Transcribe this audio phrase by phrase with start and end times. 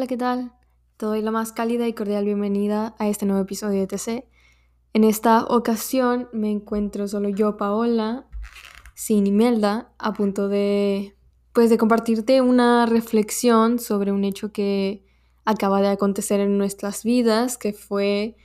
[0.00, 0.52] Hola, ¿qué tal?
[0.96, 4.24] Te doy la más cálida y cordial bienvenida a este nuevo episodio de TC.
[4.94, 8.26] En esta ocasión me encuentro solo yo, Paola,
[8.94, 11.14] sin Imelda, a punto de
[11.52, 15.04] pues de compartirte una reflexión sobre un hecho que
[15.44, 18.38] acaba de acontecer en nuestras vidas, que fue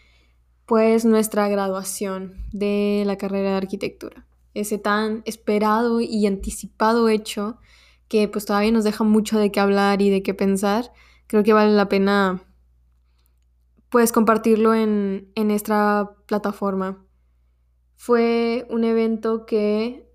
[0.66, 4.28] pues nuestra graduación de la carrera de arquitectura.
[4.54, 7.60] Ese tan esperado y anticipado hecho
[8.10, 10.92] que pues todavía nos deja mucho de qué hablar y de qué pensar.
[11.28, 12.42] Creo que vale la pena
[13.90, 17.06] pues compartirlo en, en esta plataforma.
[17.96, 20.06] Fue un evento que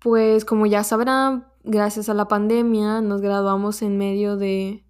[0.00, 4.84] pues como ya sabrán, gracias a la pandemia nos graduamos en medio de,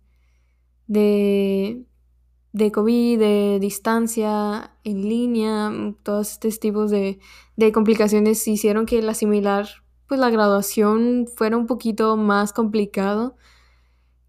[0.87, 1.87] de,
[2.53, 7.19] de COVID, de distancia, en línea, todos estos tipos de,
[7.57, 9.69] de complicaciones hicieron que la similar,
[10.07, 13.37] pues la graduación fuera un poquito más complicado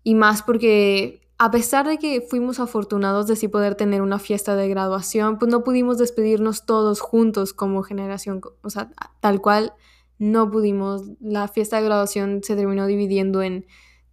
[0.07, 4.55] y más porque a pesar de que fuimos afortunados de sí poder tener una fiesta
[4.55, 9.73] de graduación, pues no pudimos despedirnos todos juntos como generación, o sea, tal cual
[10.17, 11.03] no pudimos.
[11.19, 13.65] La fiesta de graduación se terminó dividiendo en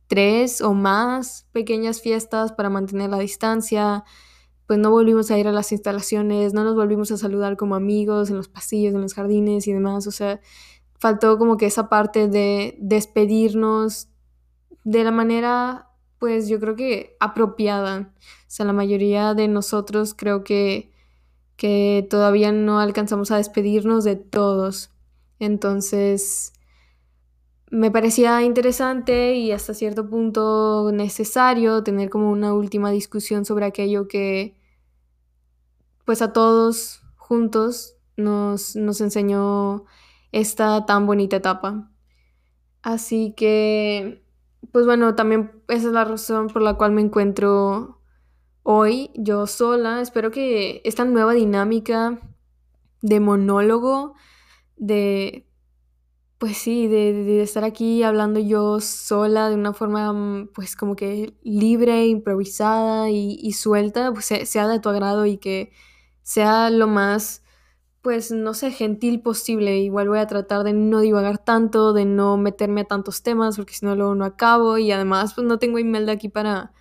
[0.08, 4.02] tres o más pequeñas fiestas para mantener la distancia.
[4.66, 8.30] Pues no volvimos a ir a las instalaciones, no nos volvimos a saludar como amigos
[8.30, 10.08] en los pasillos, en los jardines y demás.
[10.08, 10.40] O sea,
[10.98, 14.08] faltó como que esa parte de despedirnos
[14.84, 18.12] de la manera, pues yo creo que apropiada.
[18.20, 20.92] O sea, la mayoría de nosotros creo que,
[21.56, 24.90] que todavía no alcanzamos a despedirnos de todos.
[25.38, 26.52] Entonces,
[27.70, 34.06] me parecía interesante y hasta cierto punto necesario tener como una última discusión sobre aquello
[34.06, 34.56] que,
[36.04, 39.86] pues a todos juntos nos, nos enseñó
[40.30, 41.90] esta tan bonita etapa.
[42.82, 44.23] Así que,
[44.72, 48.00] pues bueno, también esa es la razón por la cual me encuentro
[48.62, 50.00] hoy yo sola.
[50.00, 52.18] Espero que esta nueva dinámica
[53.02, 54.14] de monólogo
[54.76, 55.46] de,
[56.38, 61.34] pues sí, de, estar aquí hablando yo sola de una forma, mm, pues como que
[61.42, 65.72] libre, improvisada y, suelta, pues sea de tu agrado y que
[66.22, 67.43] sea lo más,
[68.04, 69.78] pues no sé, gentil posible.
[69.78, 73.72] Igual voy a tratar de no divagar tanto, de no meterme a tantos temas, porque
[73.72, 76.74] si no luego no acabo y además pues no tengo email de aquí para,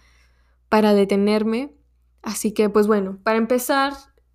[0.67, 1.73] para detenerme.
[2.21, 3.93] Así que pues bueno, para empezar,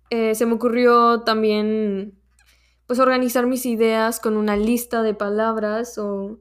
[0.09, 2.17] eh, se me ocurrió también
[2.87, 6.39] pues organizar mis ideas con una lista de palabras o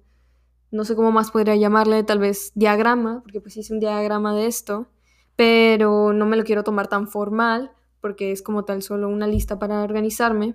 [0.70, 4.46] no sé cómo más podría llamarle, tal vez diagrama, porque pues hice un diagrama de
[4.46, 4.88] esto,
[5.36, 7.72] pero no me lo quiero tomar tan formal
[8.08, 10.54] porque es como tal solo una lista para organizarme.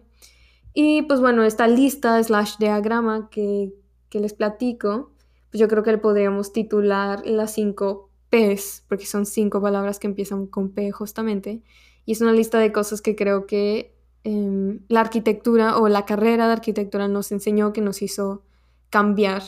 [0.73, 3.73] Y pues bueno, esta lista slash diagrama que,
[4.09, 5.11] que les platico,
[5.51, 10.07] pues yo creo que le podríamos titular las cinco P's, porque son cinco palabras que
[10.07, 11.61] empiezan con P justamente.
[12.05, 13.93] Y es una lista de cosas que creo que
[14.23, 18.43] Em, la arquitectura o la carrera de arquitectura nos enseñó que nos hizo
[18.89, 19.43] cambiar.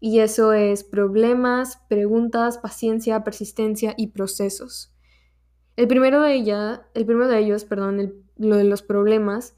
[0.00, 4.93] Y eso es problemas, preguntas, paciencia, persistencia y procesos.
[5.76, 9.56] El primero de ella, el primero de ellos, perdón, lo de los problemas,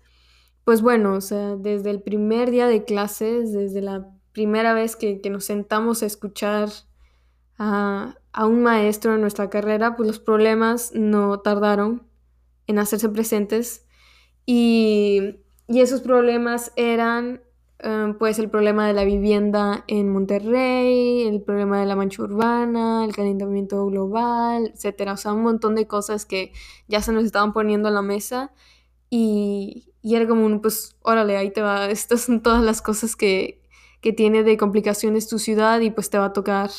[0.65, 5.21] pues bueno, o sea, desde el primer día de clases, desde la primera vez que,
[5.31, 6.69] nos sentamos a escuchar
[7.59, 12.07] a, a, un maestro en nuestra carrera, pues los problemas no tardaron
[12.67, 13.87] en hacerse presentes
[14.47, 17.41] y, esos problemas eran
[17.79, 23.05] em, pues el problema de la vivienda en Monterrey, el problema de la mancha urbana,
[23.05, 25.13] el calentamiento global, etcétera.
[25.13, 26.53] O sea, un montón de cosas que
[26.89, 28.53] ya se nos estaban poniendo en la mesa
[29.11, 33.63] y, y era como pues, órale, ahí te va, estas son todas las cosas que,
[34.01, 36.71] que tiene de complicaciones tu ciudad y pues te va a tocar,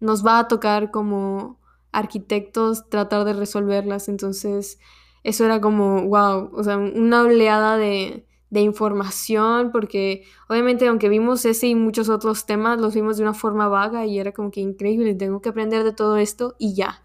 [0.00, 1.60] nos va a tocar como
[1.92, 4.08] arquitectos tratar de resolverlas.
[4.08, 4.78] Entonces,
[5.24, 8.26] eso era como, wow, o sea, una oleada de,
[8.60, 13.68] información, porque obviamente aunque vimos ese y muchos otros temas, los vimos de una forma
[13.68, 17.02] vaga y era como que increíble, tengo que aprender de todo esto y ya.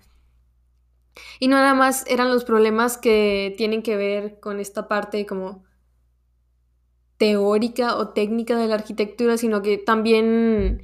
[1.39, 5.63] Y no nada más eran los problemas que tienen que ver con esta parte como
[7.17, 10.81] teórica o técnica de la arquitectura, sino que también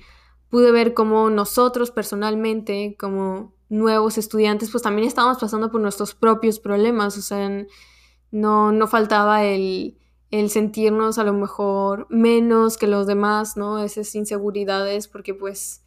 [0.50, 6.60] pude ver cómo nosotros personalmente, como nuevos estudiantes, pues también estábamos pasando por nuestros propios
[6.60, 7.50] problemas, o sea,
[8.32, 9.98] no, no faltaba el,
[10.32, 13.84] el sentirnos a lo mejor menos que los demás, ¿no?
[13.84, 15.84] Esas inseguridades, porque pues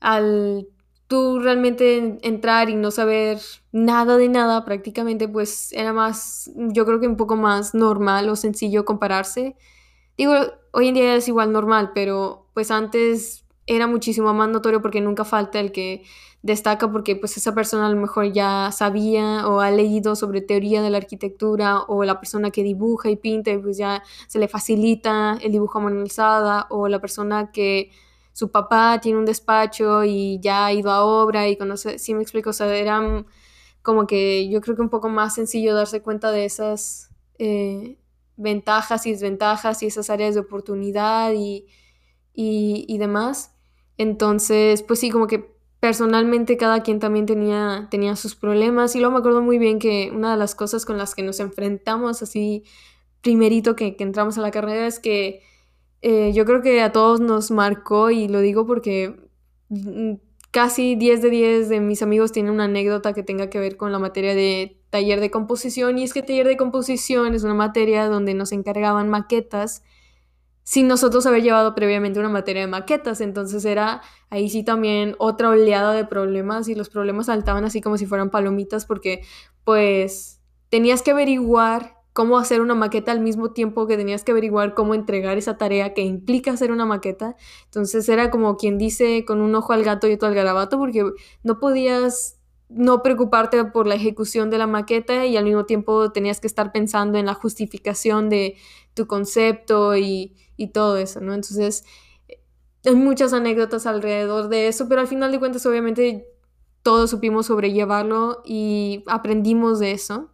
[0.00, 0.68] al
[1.06, 3.38] tú realmente entrar y no saber
[3.72, 8.36] nada de nada prácticamente, pues era más, yo creo que un poco más normal o
[8.36, 9.56] sencillo compararse.
[10.16, 10.34] Digo,
[10.72, 15.24] hoy en día es igual normal, pero pues antes era muchísimo más notorio porque nunca
[15.24, 16.02] falta el que
[16.42, 20.82] destaca porque pues esa persona a lo mejor ya sabía o ha leído sobre teoría
[20.82, 24.46] de la arquitectura o la persona que dibuja y pinta y pues ya se le
[24.46, 27.90] facilita el dibujo a mano alzada o la persona que
[28.34, 32.22] su papá tiene un despacho y ya ha ido a obra y conoce, si me
[32.22, 33.26] explico, o sea, eran
[33.80, 37.98] como que yo creo que un poco más sencillo darse cuenta de esas eh,
[38.36, 41.66] ventajas y desventajas y esas áreas de oportunidad y,
[42.34, 43.53] y demás.
[43.98, 48.96] Entonces, pues sí, como que personalmente cada quien también tenía, tenía sus problemas.
[48.96, 51.40] Y luego me acuerdo muy bien que una de las cosas con las que nos
[51.40, 52.64] enfrentamos así
[53.20, 55.42] primerito que, entramos a la carrera es que
[56.02, 59.16] eh, yo creo que a todos nos marcó y lo digo porque
[59.70, 60.14] mm,
[60.50, 63.92] casi 10 de 10 de mis amigos tienen una anécdota que tenga que ver con
[63.92, 65.98] la materia de taller de composición.
[65.98, 69.82] Y es que taller de composición es una materia donde nos encargaban maquetas
[70.64, 73.20] sin nosotros haber llevado previamente una materia de maquetas.
[73.20, 74.00] Entonces era
[74.30, 78.30] ahí sí también otra oleada de problemas y los problemas saltaban así como si fueran
[78.30, 79.22] palomitas porque
[79.62, 80.40] pues
[80.70, 84.94] tenías que averiguar cómo hacer una maqueta al mismo tiempo que tenías que averiguar cómo
[84.94, 87.36] entregar esa tarea que implica hacer una maqueta.
[87.66, 91.04] Entonces era como quien dice con un ojo al gato y otro al garabato porque
[91.42, 92.38] no podías
[92.70, 96.72] no preocuparte por la ejecución de la maqueta y al mismo tiempo tenías que estar
[96.72, 98.56] pensando en la justificación de
[98.94, 101.34] tu concepto y, y todo eso, ¿no?
[101.34, 101.84] Entonces,
[102.28, 102.40] eh,
[102.84, 106.26] hay muchas anécdotas alrededor de eso, pero al final de cuentas, obviamente,
[106.82, 110.30] todos supimos sobrellevarlo y aprendimos de eso.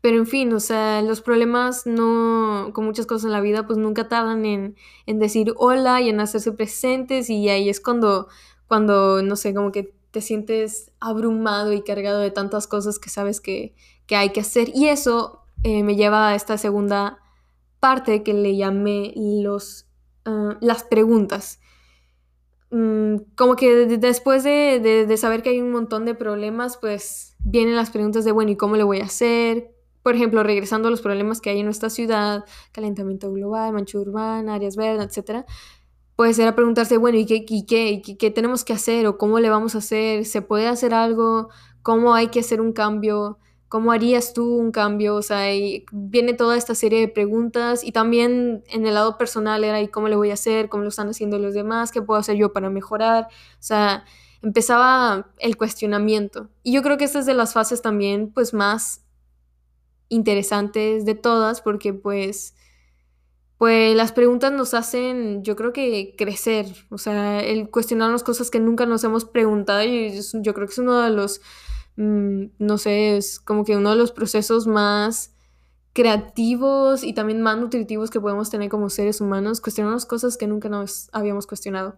[0.00, 3.78] Pero en fin, o sea, los problemas no, con muchas cosas en la vida, pues
[3.78, 4.76] nunca tardan en,
[5.06, 8.28] en decir hola y en hacerse presentes y ahí es cuando,
[8.68, 13.40] cuando, no sé, como que te sientes abrumado y cargado de tantas cosas que sabes
[13.40, 13.74] que,
[14.06, 14.70] que hay que hacer.
[14.72, 17.18] Y eso eh, me lleva a esta segunda
[17.84, 19.90] parte que le llamé los,
[20.24, 21.60] ah, las preguntas.
[22.70, 27.90] Mm, como que después de, saber que hay un montón de problemas, pues vienen las
[27.90, 29.70] preguntas de, bueno, ¿y cómo le voy a hacer?
[30.02, 34.54] Por ejemplo, regresando a los problemas que hay en nuestra ciudad, calentamiento global, mancha urbana,
[34.54, 35.44] áreas verdes, etc.
[36.16, 39.06] Pues era preguntarse, bueno, ¿y qué, y qué, y qué tenemos que hacer?
[39.06, 40.24] ¿O cómo le vamos a hacer?
[40.24, 41.50] ¿Se puede hacer algo?
[41.82, 43.38] ¿Cómo hay que hacer un cambio?
[43.74, 45.16] ¿Cómo harías tú un cambio?
[45.16, 45.48] O sea,
[45.90, 50.06] viene toda esta serie de preguntas y también en el lado personal era, ¿y cómo
[50.06, 50.68] le voy a hacer?
[50.68, 51.90] ¿Cómo lo están haciendo los demás?
[51.90, 53.24] ¿Qué puedo hacer yo para mejorar?
[53.24, 54.04] O sea,
[54.42, 56.50] empezaba el cuestionamiento.
[56.62, 59.04] Y yo creo que esta es de las fases también, pues, más
[60.08, 62.54] interesantes de todas, porque pues,
[63.58, 68.60] pues las preguntas nos hacen, yo creo que crecer, o sea, el cuestionarnos cosas que
[68.60, 70.12] nunca nos hemos preguntado, y
[70.42, 71.40] yo creo que es uno de los
[71.96, 75.34] Mm, no sé, es como que uno de los procesos más
[75.92, 80.68] creativos y también más nutritivos que podemos tener como seres humanos, cuestionarnos cosas que nunca
[80.68, 81.96] nos habíamos cuestionado.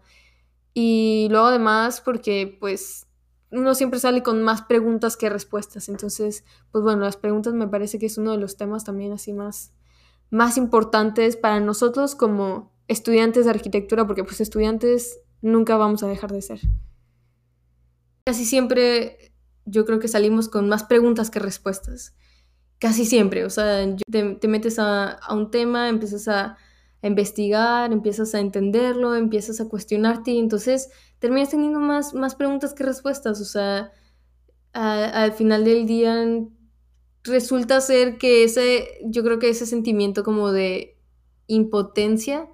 [0.74, 3.06] Y luego además porque pues
[3.50, 7.98] uno siempre sale con más preguntas que respuestas, entonces pues bueno, las preguntas me parece
[7.98, 9.72] que es uno de los temas también así más,
[10.30, 16.32] más importantes para nosotros como estudiantes de arquitectura, porque pues estudiantes nunca vamos a dejar
[16.32, 16.60] de ser.
[18.24, 19.32] Casi siempre
[19.66, 22.14] yo creo que salimos con más preguntas que respuestas.
[22.78, 26.56] Casi siempre, o sea, te, metes a, un tema, empiezas a,
[27.02, 30.88] investigar, empiezas a entenderlo, empiezas a cuestionarte entonces
[31.20, 33.40] terminas teniendo más, más preguntas que respuestas.
[33.40, 33.92] O sea,
[34.72, 36.26] al final del día
[37.22, 40.98] resulta ser que ese, yo creo que ese sentimiento como de
[41.46, 42.48] impotencia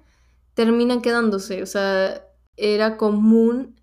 [0.53, 1.63] termina quedándose.
[1.63, 3.79] O sea, era común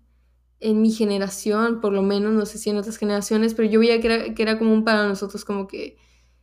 [0.61, 3.99] en mi generación, por lo menos, no sé si en otras generaciones, pero yo veía
[3.99, 5.97] que era, que era común para nosotros como que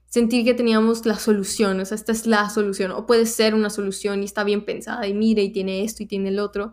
[0.09, 3.71] sentir que teníamos la solución, o sea, esta es la solución, o puede ser una
[3.71, 6.73] solución y está bien pensada, y mire, y tiene esto y tiene el otro,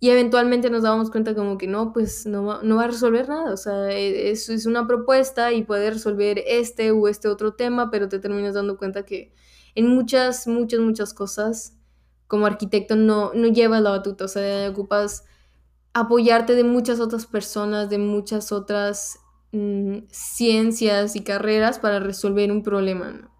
[0.00, 3.28] y eventualmente nos dábamos cuenta como que no, pues no va, no va a resolver
[3.28, 7.54] nada, o sea, e, es, es una propuesta y puede resolver este o este otro
[7.54, 9.32] tema, pero te terminas dando cuenta que
[9.74, 11.76] en muchas, muchas, muchas cosas,
[12.28, 15.24] como arquitecto no, no llevas la batuta, o sea, ocupas
[16.00, 19.18] apoyarte de muchas otras personas, de muchas otras
[19.52, 23.10] mm, ciencias y carreras para resolver un problema.
[23.10, 23.30] ¿no?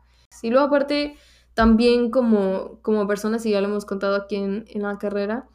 [0.43, 1.17] Y luego aparte,
[1.55, 5.49] también como, como personas, y ya lo hemos contado aquí en, en la carrera,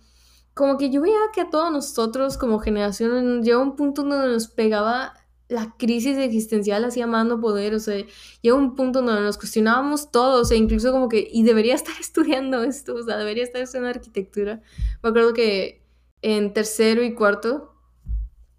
[0.54, 4.48] como que yo veía que a todos nosotros como generación llegó un punto donde nos
[4.48, 5.14] pegaba
[5.50, 8.04] la crisis existencial así amando poder, o sea,
[8.42, 12.64] llegó un punto donde nos cuestionábamos todos, sea, incluso como que, y debería estar estudiando
[12.64, 14.62] esto, o sea, debería estar estudiando arquitectura.
[15.02, 15.83] Me acuerdo que
[16.24, 17.74] en tercero y cuarto,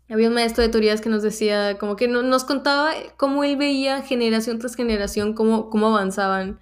[0.08, 4.02] había un maestro de teorías que nos decía, como que nos contaba cómo él veía
[4.02, 6.60] generación tras generación, cómo, cómo avanzaban.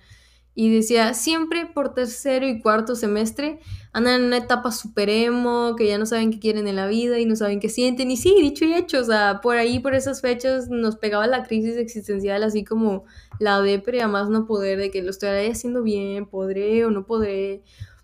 [0.54, 3.58] Y decía, siempre por tercero y cuarto semestre
[3.92, 7.18] andan en una etapa super emo, que ya no saben qué quieren en la vida
[7.18, 8.10] y no saben qué sienten.
[8.10, 11.42] Y sí, dicho y hecho, o sea, por ahí, por esas fechas, nos pegaba la
[11.42, 13.04] crisis existencial, así como
[13.40, 17.06] la depre a más no poder, de que lo estoy haciendo bien, podré o no
[17.06, 17.62] podré.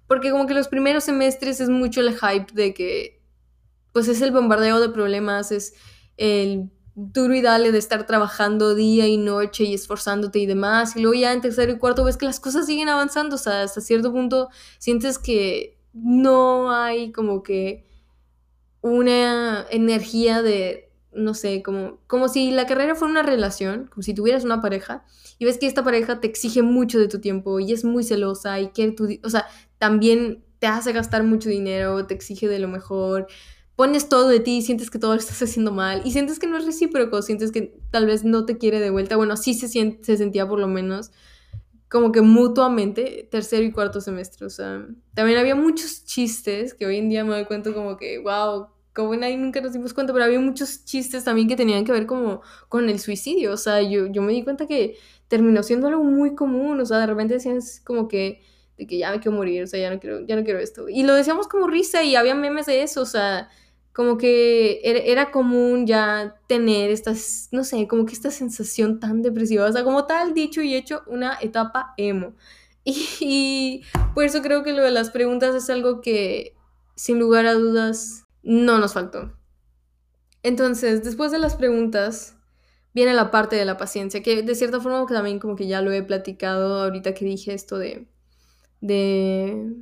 [0.09, 3.23] Porque como que los primeros semestres es mucho el hype de que,
[3.93, 5.75] pues es el bombardeo de problemas, es
[6.17, 10.97] el duro y dale de estar trabajando día y noche y esforzándote y demás.
[10.97, 13.37] Y luego ya en tercero y cuarto ves que las cosas siguen avanzando.
[13.37, 14.49] O sea, hasta cierto punto
[14.79, 17.87] sientes que no hay como que
[18.81, 24.15] una energía de, no sé, como, como si la carrera fuera una relación, como si
[24.15, 25.05] tuvieras una pareja
[25.38, 28.59] y ves que esta pareja te exige mucho de tu tiempo y es muy celosa
[28.61, 29.47] y que tu, o sea,
[29.79, 33.29] también te hace gastar mucho dinero, te exige de lo mejor
[33.79, 36.59] pones todo de ti, sientes que todo lo estás haciendo mal y sientes que no
[36.59, 39.17] es recíproco, sientes que tal vez no te quiere de vuelta.
[39.17, 41.13] Bueno, sí se, se sentía por lo menos
[41.89, 44.47] como que mutuamente tercero y cuarto semestre.
[44.47, 48.19] O sea, también había muchos chistes que hoy en día me doy cuenta como que,
[48.19, 51.93] wow, como nadie nunca nos dimos cuenta, pero había muchos chistes también que tenían que
[51.93, 53.53] ver como con el suicidio.
[53.53, 54.97] O sea, yo, yo me di cuenta que
[55.29, 56.81] terminó siendo algo muy común.
[56.81, 58.43] O sea, de repente decían como que
[58.79, 60.89] de que ya me quiero morir, o sea, ya no quiero, ya no quiero esto.
[60.89, 63.49] Y lo decíamos como risa y había memes de eso, o sea,
[63.93, 69.67] como que era, común ya tener estas, no sé, como que esta sensación tan depresiva,
[69.67, 72.35] o sea, como tal, dicho y hecho, una etapa emo.
[72.85, 73.83] Y,
[74.15, 76.57] por eso creo que lo de las preguntas es algo que,
[76.95, 79.33] sin lugar a dudas, no nos faltó.
[80.45, 82.37] Entonces, después de las preguntas,
[82.95, 85.91] viene la parte de la paciencia, que de cierta forma también como que ya lo
[85.91, 88.07] he platicado ahorita que dije esto de,
[88.81, 89.75] de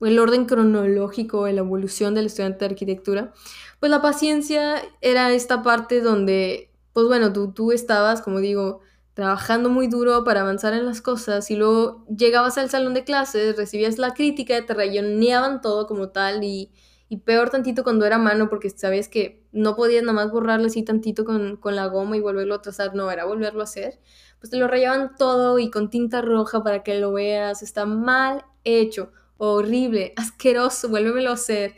[0.00, 3.32] el orden cronológico de la evolución del estudiante de arquitectura,
[3.80, 8.80] pues la paciencia era esta parte donde, pues bueno, tú, tú estabas, como digo,
[9.14, 13.56] trabajando muy duro para avanzar en las cosas y luego llegabas al salón de clases,
[13.56, 16.70] recibías la crítica, te rayoneaban todo como tal y,
[17.08, 20.82] y peor tantito cuando era mano porque sabías que no podías nada más borrarle así
[20.82, 23.98] tantito con, con, la goma y volverlo a trazar, no, era volverlo a hacer,
[24.38, 28.44] pues te lo rayaban todo y con tinta roja para que lo veas, está mal
[28.64, 31.74] hecho horrible, asqueroso, vuélvemelo a hacer.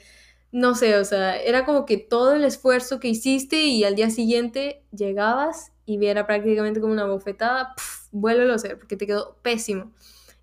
[0.50, 4.11] No sé, o sea, era como que todo el esfuerzo que hiciste y al día
[4.11, 7.75] siguiente llegabas y viera prácticamente como una bofetada,
[8.12, 9.93] vuélvelo a hacer porque te quedó pésimo.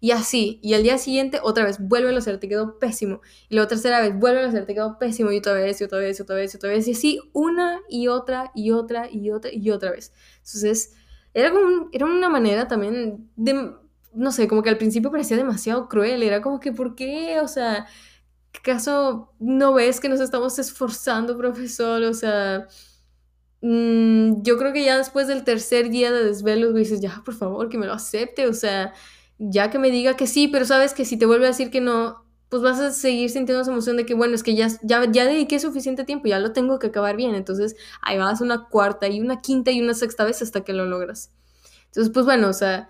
[0.02, 3.22] Y así, y al día siguiente otra vez, vuélvelo a hacer, te quedó pésimo.
[3.50, 5.32] Y la tercera vez, vuélvelo a hacer, te quedó pésimo.
[5.32, 6.88] Y otra vez, y otra vez, y otra vez, y otra vez.
[6.88, 10.14] Y así, una y otra, y otra, y otra, y otra vez.
[10.38, 10.94] Entonces,
[11.36, 13.76] era como era una manera también de
[14.16, 17.40] no sé, como que al principio parecía demasiado cruel, era como que, ¿por qué?
[17.42, 17.86] O sea,
[18.58, 22.02] ¿acaso no ves que nos estamos esforzando, profesor?
[22.04, 22.68] O sea,
[23.62, 27.70] mm, yo creo que ya después del tercer día de desvelos, dices, ya, por favor,
[27.70, 28.94] que me lo acepte, o sea,
[29.38, 31.82] ya que me diga que sí, pero sabes que si te vuelve a decir que
[31.82, 35.10] no, pues vas a seguir sintiendo esa emoción de que, bueno, es que ya, ya,
[35.12, 39.08] ya dediqué suficiente tiempo, ya lo tengo que acabar bien, entonces ahí vas una cuarta
[39.08, 41.32] y una quinta y una sexta vez hasta que lo logras.
[41.88, 42.90] Entonces, pues bueno, o sea,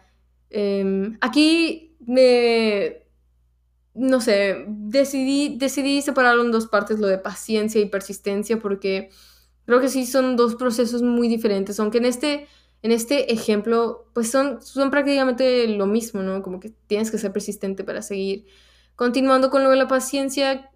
[0.49, 3.03] Em, aquí me,
[3.93, 9.09] no sé, decidí, decidí separarlo en dos partes, lo de paciencia y persistencia, porque
[9.65, 12.47] creo que sí son dos procesos muy diferentes, aunque en este,
[12.83, 16.41] en este ejemplo, pues son, son prácticamente lo mismo, ¿no?
[16.41, 18.45] Como que tienes que ser persistente para seguir.
[18.95, 20.71] Continuando con lo de la paciencia,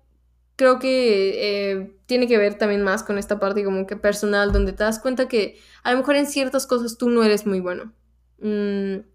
[0.55, 4.73] creo que eh, tiene que ver también más con esta parte como que personal, donde
[4.73, 7.93] te das cuenta que a lo mejor en ciertas cosas tú no eres muy bueno.
[8.39, 9.05] Mm,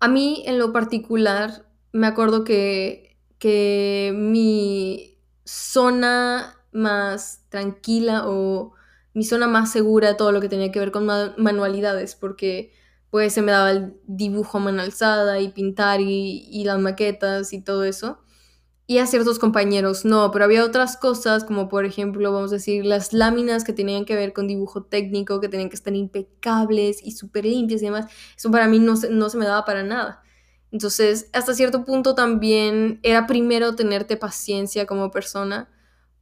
[0.00, 8.72] a mí en lo particular, me acuerdo que, que mi zona más tranquila o
[9.12, 12.72] mi zona más segura, todo lo que tenía que ver con manualidades, porque
[13.14, 17.60] pues se me daba el dibujo mano alzada y pintar y, y las maquetas y
[17.60, 18.18] todo eso
[18.88, 22.84] y a ciertos compañeros no, pero había otras cosas como por ejemplo, vamos a decir,
[22.84, 27.12] las láminas que tenían que ver con dibujo técnico, que tenían que estar impecables y
[27.12, 28.06] súper limpias y demás,
[28.36, 30.24] eso para mí no se, no se me daba para nada.
[30.72, 35.70] Entonces, hasta cierto punto también era primero tenerte paciencia como persona,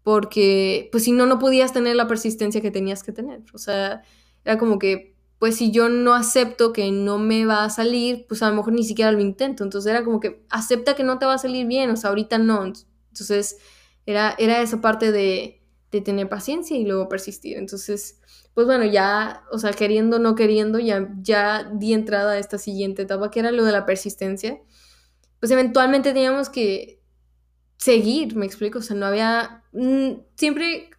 [0.03, 3.41] porque pues si no, no podías tener la persistencia que tenías que tener.
[3.55, 4.03] O sea,
[4.45, 5.12] era como que
[5.43, 8.75] pues si yo no acepto que no me va a salir, pues a lo mejor
[8.75, 9.65] ni siquiera lo intento.
[9.65, 12.39] Entonces era como que acepta que no te va a salir bien, o sea, ahorita
[12.39, 12.65] no.
[12.65, 13.57] Entonces
[14.07, 17.57] era, era esa parte de, de tener paciencia y luego persistir.
[17.57, 18.21] Entonces,
[18.55, 23.03] pues bueno, ya, o sea, queriendo no queriendo, ya, ya di entrada a esta siguiente
[23.03, 24.61] etapa, que era lo de la persistencia.
[25.41, 27.03] Pues eventualmente teníamos que
[27.79, 30.91] seguir, me explico, o sea, no había, mm, siempre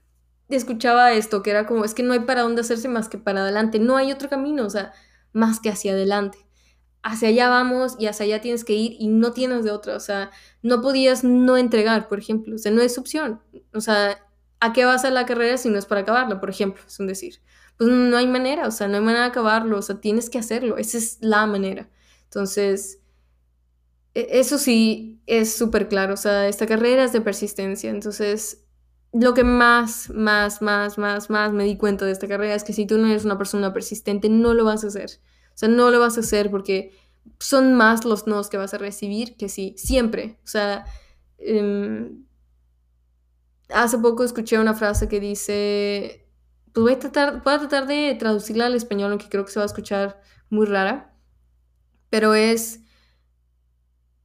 [0.50, 3.42] escuchaba esto, que era como, es que no hay para dónde hacerse más que para
[3.42, 4.94] adelante, no hay otro camino, o sea,
[5.34, 6.38] más que hacia adelante.
[7.04, 10.00] hacia allá vamos y hacia allá tienes que ir y no tienes de otra, o
[10.00, 10.32] sea,
[10.62, 13.42] no podías no entregar, por ejemplo, o sea, no es opción,
[13.74, 14.18] o sea,
[14.60, 16.84] ¿a qué vas a la carrera si no es para acabarla, por ejemplo?
[16.88, 17.42] Es un decir.
[17.78, 20.40] Pues no hay manera, o sea, no hay manera de acabarlo, o sea, tienes que
[20.40, 21.90] hacerlo, esa es la manera.
[22.26, 23.00] Entonces,
[24.14, 28.63] e, eso sí es súper claro, o sea, esta carrera es de persistencia, entonces
[29.14, 32.74] lo que más, más, más, más, más me di cuenta de esta carrera es que
[32.74, 35.22] si tú no eres una persona persistente, no lo vas a hacer.
[35.50, 36.92] O sea, no lo vas a hacer porque
[37.40, 40.40] son más los nos que vas a recibir que sí, siempre.
[40.44, 40.86] O sea,
[41.38, 42.26] em,
[43.70, 46.28] hace poco escuché una frase que dice,
[46.74, 49.60] pues voy a tratar, voy a tratar de traducirla al español, aunque creo que se
[49.60, 51.16] va a escuchar muy rara,
[52.10, 52.82] pero es,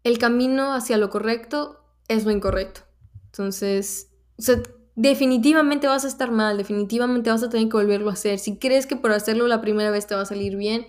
[0.02, 2.82] el camino hacia lo correcto es lo incorrecto.
[3.26, 4.62] Entonces, o sea,
[4.98, 8.40] definitivamente vas a estar mal, definitivamente vas a tener que volverlo a hacer.
[8.40, 10.88] Si crees que por hacerlo la primera vez te va a salir bien,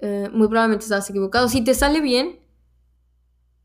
[0.00, 1.48] eh, muy probablemente estás equivocado.
[1.48, 2.40] Si te sale bien,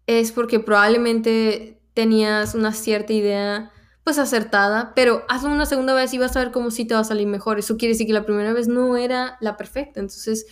[0.05, 3.71] es porque probablemente tenías una cierta idea
[4.05, 7.01] pues acertada, pero hazlo una segunda vez y vas a ver cómo sí te va
[7.01, 7.59] a salir mejor.
[7.59, 9.99] Eso quiere decir que la primera vez no era la perfecta.
[9.99, 10.45] Entonces,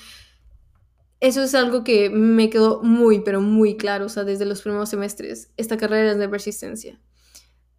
[1.22, 4.89] eso es algo que me quedó muy, pero muy claro, o sea, desde los primeros
[4.89, 5.53] semestres.
[5.55, 7.00] Esta carrera es de persistencia.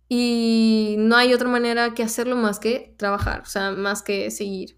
[0.09, 4.77] Y no hay otra manera que hacerlo más que trabajar, o sea, más que seguir.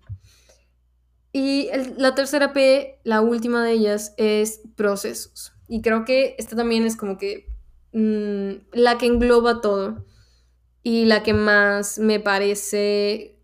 [1.33, 5.53] Y la tercera P, la última de ellas, es procesos.
[5.69, 7.53] Y creo que esta también es como que
[7.93, 10.07] mm, la que engloba todo
[10.83, 13.39] y la que más me parece,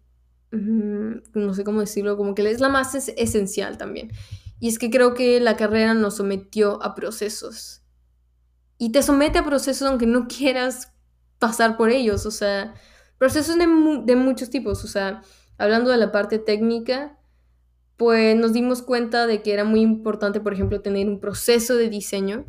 [0.53, 4.11] mm, no sé cómo decirlo, como que es la más esencial también.
[4.59, 7.83] Y es que creo que la carrera nos sometió a procesos.
[8.79, 10.95] Y te somete a procesos aunque no quieras
[11.39, 12.27] pasar por ellos.
[12.27, 12.75] O sea,
[13.19, 13.67] procesos de,
[14.05, 14.85] de muchos tipos.
[14.85, 15.23] O sea,
[15.59, 17.19] hablando de la parte técnica,
[17.97, 21.89] pues nos dimos cuenta de que era muy importante, por ejemplo, tener un proceso de
[21.89, 22.45] diseño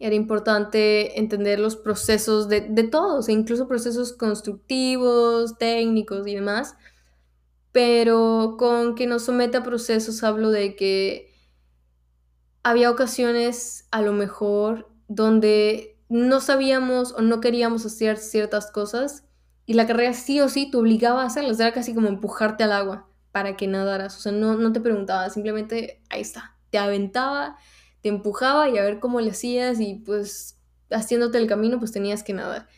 [0.00, 6.74] era importante entender los procesos de, de todos, incluso procesos constructivos, técnicos y demás.
[7.70, 11.30] Pero con que nos someta a procesos hablo de que
[12.62, 19.24] había ocasiones a lo mejor donde no sabíamos o no queríamos hacer ciertas cosas
[19.64, 22.72] y la carrera sí o sí te obligaba a hacerlas, era casi como empujarte al
[22.72, 27.56] agua para que nadaras, o sea, no, no te preguntaba, simplemente ahí está, te aventaba
[28.02, 30.58] te empujaba y a ver cómo le hacías y pues
[30.90, 32.68] haciéndote el camino pues tenías que nadar.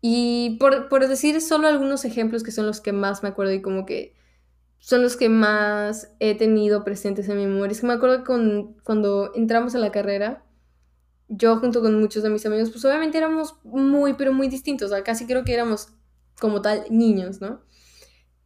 [0.00, 3.86] Y por, decir solo algunos ejemplos que son los que más me acuerdo y como
[3.86, 4.14] que
[4.78, 7.72] son los que más he tenido presentes en mi memoria.
[7.72, 10.44] Es que me acuerdo que con, cuando entramos a la carrera,
[11.28, 14.90] yo junto con muchos de mis amigos, pues obviamente éramos muy, pero muy distintos.
[14.90, 15.88] O sea, casi creo que éramos
[16.40, 17.62] como tal niños, ¿no?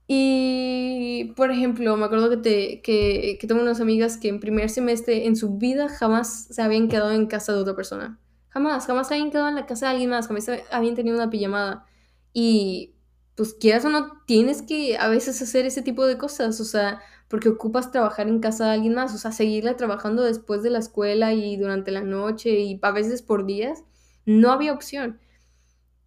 [0.06, 4.70] Y, por ejemplo, me acuerdo que, te, que, que tengo unas amigas que en primer
[4.70, 8.18] semestre en su vida jamás se habían quedado en casa de otra persona.
[8.48, 11.84] Jamás, jamás habían quedado en la casa de alguien más, jamás habían tenido una pijamada.
[12.32, 12.94] Y,
[13.36, 17.00] pues quieras o no, tienes que a veces hacer ese tipo de cosas, o sea,
[17.28, 20.78] porque ocupas trabajar en casa de alguien más, o sea, seguirla trabajando después de la
[20.78, 23.84] escuela y durante la noche y a veces por días,
[24.24, 25.20] no había opción.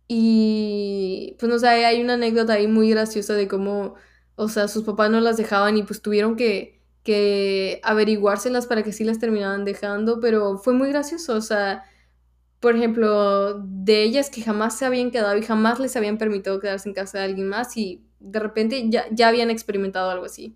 [0.07, 3.95] Y pues no sé, hay una anécdota ahí muy graciosa de cómo,
[4.35, 8.91] o sea, sus papás no las dejaban y pues tuvieron que, que averiguárselas para que
[8.91, 11.85] sí las terminaban dejando, pero fue muy gracioso, o sea,
[12.59, 16.89] por ejemplo, de ellas que jamás se habían quedado y jamás les habían permitido quedarse
[16.89, 20.55] en casa de alguien más y de repente ya, ya habían experimentado algo así.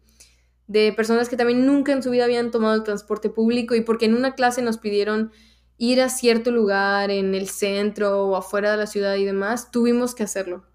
[0.68, 4.06] De personas que también nunca en su vida habían tomado el transporte público y porque
[4.06, 5.32] en una clase nos pidieron
[5.78, 10.16] ir a cierto lugar en el centro o afuera de la ciudad y demás, tuvimos
[10.16, 10.66] que hacerlo.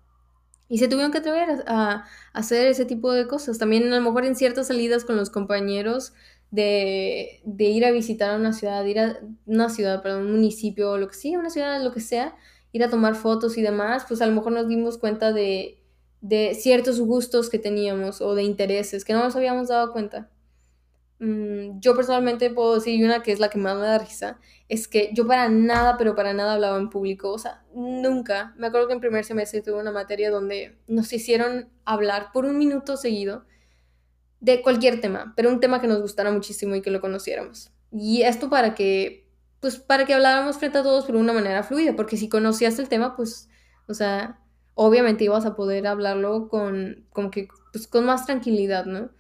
[0.69, 3.59] Y se tuvieron que atrever a, hacer ese tipo de cosas.
[3.59, 6.13] También a lo mejor en ciertas salidas con los compañeros
[6.51, 11.15] de, ir a visitar una ciudad, ir a una ciudad, perdón, un municipio lo que
[11.15, 12.37] sea, una ciudad, lo que sea,
[12.73, 15.80] ir a tomar fotos y demás, pues a lo mejor nos dimos cuenta de,
[16.21, 20.31] de ciertos gustos que teníamos o de intereses que no nos habíamos dado cuenta.
[21.19, 24.89] Mm, yo personalmente puedo decir una que es la que más me da risa, es
[24.89, 28.55] que yo para nada, pero para nada hablaba en público, o sea, nunca.
[28.57, 32.57] Me acuerdo que en primer semestre tuve una materia donde nos hicieron hablar por un
[32.59, 33.45] minuto seguido
[34.41, 37.71] de cualquier tema, pero un tema que nos gustara muchísimo y que lo conociéramos.
[37.93, 39.29] Y esto para que,
[39.61, 42.79] pues, para que habláramos frente a todos, pero de una manera fluida, porque si conocías
[42.79, 43.51] el tema, pues,
[43.89, 44.41] o sea,
[44.75, 49.11] obviamente ibas a poder hablarlo con, como que, pues, con más tranquilidad, ¿no?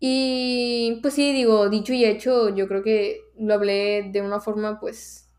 [0.00, 4.80] Y pues sí, digo, dicho y hecho, yo creo que lo hablé de una forma
[4.80, 5.30] pues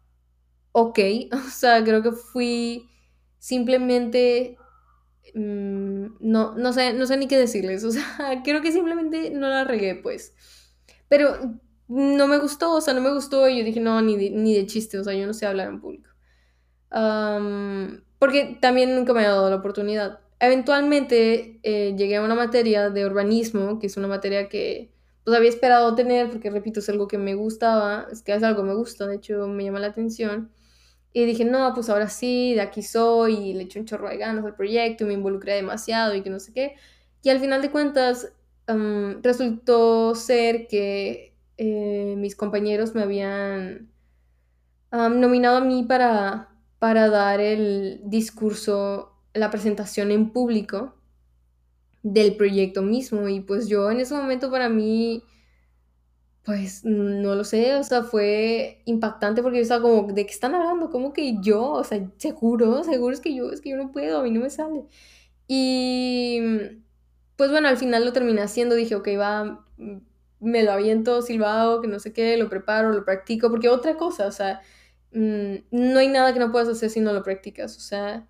[0.71, 0.99] ok,
[1.33, 2.89] o sea, creo que fui
[3.39, 4.57] simplemente,
[5.35, 9.49] mm, no, no sé, no sé ni qué decirles, o sea, creo que simplemente no
[9.49, 10.33] la regué pues.
[11.09, 14.31] Pero no me gustó, o sea, no me gustó y yo dije, no, ni de,
[14.31, 16.09] ni de chiste, o sea, yo no sé hablar en público.
[18.25, 20.19] Porque también nunca me ha dado la oportunidad.
[20.39, 24.89] Eventualmente eh, llegué a una materia de urbanismo, que es una materia que
[25.23, 28.63] pues había esperado tener, porque repito, es algo que me gustaba, es que es algo
[28.63, 30.51] que me gusta, de hecho me llama la atención.
[31.13, 34.17] Y dije, no, pues ahora sí, de aquí soy, y le eché un chorro de
[34.17, 36.75] ganas al proyecto, y me involucré demasiado y que no sé qué.
[37.21, 38.33] Y al final de cuentas,
[39.21, 43.91] resultó ser que eh, mis compañeros me habían
[44.91, 46.54] nominado a mí para,
[46.85, 50.93] para dar el discurso, la presentación en público
[52.03, 53.27] del proyecto mismo.
[53.27, 55.23] Y pues yo en ese momento para mí,
[56.43, 60.53] pues no lo sé, o sea, fue impactante porque yo estaba como, ¿de qué están
[60.53, 60.91] hablando?
[60.91, 61.71] ¿Cómo que yo?
[61.71, 64.41] O sea, seguro, seguro es que yo, es que yo no puedo, a mí no
[64.41, 64.85] me sale.
[65.47, 66.39] Y
[67.35, 69.65] pues bueno, al final lo terminé haciendo, dije, ok, va,
[70.39, 74.27] me lo aviento silbado, que no sé qué, lo preparo, lo practico, porque otra cosa,
[74.27, 74.61] o sea,
[75.15, 78.27] mm, no hay nada que no puedas hacer si no lo practicas, o sea,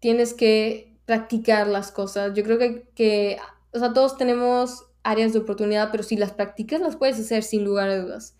[0.00, 2.32] tienes que practicar las cosas.
[2.34, 3.38] Yo creo que, que,
[3.72, 7.64] o sea, todos tenemos áreas de oportunidad, pero si las practicas, las puedes hacer sin
[7.64, 8.36] lugar a dudas.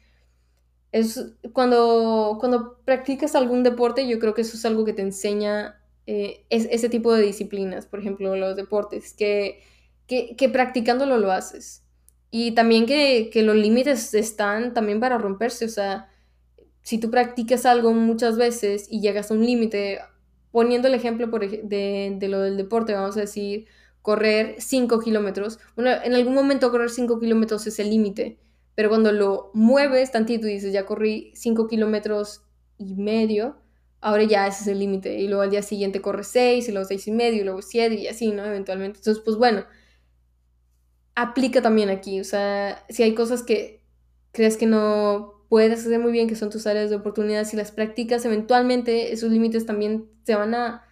[0.92, 5.82] Es cuando, cuando practicas algún deporte, yo creo que eso es algo que te enseña
[6.06, 9.62] eh, es, ese tipo de disciplinas, por ejemplo, los deportes, que,
[10.06, 11.84] que, que practicándolo lo haces.
[12.30, 16.08] Y también que, que los límites están también para romperse, o sea,
[16.82, 20.00] si tú practicas algo muchas veces y llegas a un límite,
[20.50, 23.66] poniendo el ejemplo por de, de, lo del deporte, vamos a decir,
[24.02, 25.58] correr 5 kilómetros.
[25.76, 28.38] Bueno, en algún momento correr 5 kilómetros es el límite,
[28.74, 32.42] pero cuando lo mueves tantito y dices, ya corrí 5 kilómetros
[32.78, 33.56] y medio,
[34.00, 35.18] ahora ya ese es el límite.
[35.18, 37.94] Y luego al día siguiente corre 6, y luego 6 y medio, y luego 7
[37.94, 38.44] y así, ¿no?
[38.44, 38.98] Eventualmente.
[38.98, 39.64] Entonces, pues bueno,
[41.14, 42.20] aplica también aquí.
[42.20, 43.82] O sea, si hay cosas que
[44.32, 47.72] crees que no puedes hacer muy bien, que son tus áreas de oportunidad, si las
[47.72, 50.88] practicas, eventualmente esos límites también se van a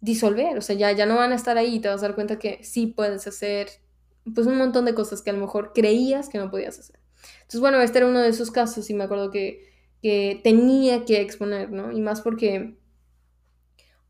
[0.00, 2.14] disolver, o sea, ya, ya no van a estar ahí y te vas a dar
[2.14, 3.68] cuenta que sí puedes hacer
[4.34, 6.98] pues un montón de cosas que a lo mejor creías que no podías hacer.
[7.34, 9.68] Entonces, bueno, este era uno de esos casos y me acuerdo que,
[10.00, 11.92] que tenía que exponer, ¿no?
[11.92, 12.78] Y más porque,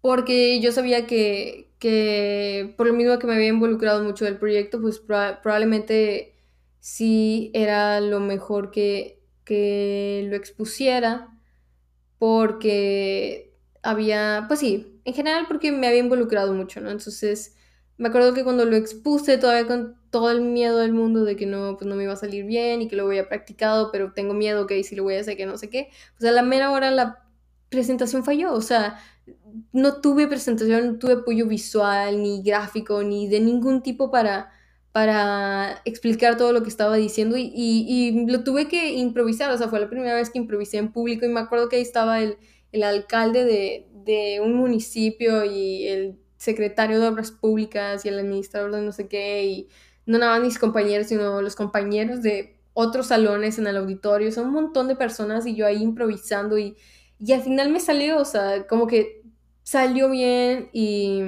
[0.01, 4.81] porque yo sabía que, que por lo mismo que me había involucrado mucho del proyecto,
[4.81, 6.37] pues probablemente
[6.79, 9.16] sí era lo mejor que
[9.47, 11.31] que lo expusiera
[12.19, 16.91] porque había, pues sí, en general porque me había involucrado mucho, ¿no?
[16.91, 17.57] Entonces,
[17.97, 21.47] me acuerdo que cuando lo expuse todavía con todo el miedo del mundo de que
[21.47, 24.35] no, pues no me iba a salir bien y que lo había practicado, pero tengo
[24.35, 26.73] miedo que si lo voy a hacer que no sé qué, pues a la mera
[26.73, 27.25] hora la
[27.71, 28.99] presentación falló, o sea,
[29.73, 34.51] no tuve presentación, no tuve apoyo visual, ni gráfico, ni de ningún tipo para
[34.97, 39.79] para explicar todo lo que estaba diciendo y, lo tuve que improvisar, o sea, fue
[39.79, 42.39] la primera vez que improvisé en público y me acuerdo que ahí estaba el,
[42.83, 43.45] alcalde
[43.93, 49.07] de, un municipio y el secretario de Obras Públicas y el administrador de no sé
[49.07, 49.69] qué y
[50.07, 54.47] no nada más mis compañeros, sino los compañeros de otros salones en el auditorio, son
[54.47, 56.75] un montón de personas y yo ahí improvisando y,
[57.19, 59.21] y al final me salió, o sea, como que
[59.63, 61.21] salió bien y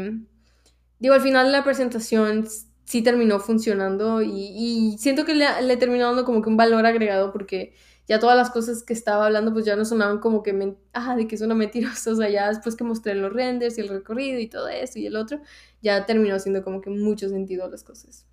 [1.00, 2.46] digo, al final de la presentación
[2.88, 7.32] sí terminó funcionando y, siento que le, le terminó dando como que un valor agregado
[7.32, 7.74] porque
[8.06, 11.28] ya todas las cosas que estaba hablando pues ya no sonaban como que, ah, de
[11.28, 14.40] que es una mentirosa, o sea, ya después que mostré los renders y el recorrido
[14.40, 15.40] y todo eso y el otro,
[15.82, 18.26] ya terminó haciendo como que mucho sentido las cosas.